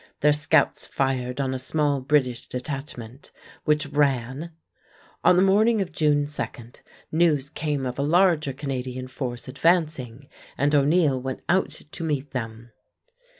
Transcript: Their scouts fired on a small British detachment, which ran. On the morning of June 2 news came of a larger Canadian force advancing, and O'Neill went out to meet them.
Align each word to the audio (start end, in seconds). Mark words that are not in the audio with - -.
Their 0.21 0.33
scouts 0.33 0.87
fired 0.87 1.39
on 1.39 1.53
a 1.53 1.59
small 1.59 2.01
British 2.01 2.47
detachment, 2.47 3.29
which 3.65 3.85
ran. 3.89 4.49
On 5.23 5.35
the 5.35 5.43
morning 5.43 5.79
of 5.79 5.91
June 5.91 6.25
2 6.25 6.47
news 7.11 7.51
came 7.51 7.85
of 7.85 7.99
a 7.99 8.01
larger 8.01 8.51
Canadian 8.51 9.07
force 9.07 9.47
advancing, 9.47 10.27
and 10.57 10.73
O'Neill 10.73 11.21
went 11.21 11.41
out 11.47 11.69
to 11.69 12.03
meet 12.03 12.31
them. 12.31 12.71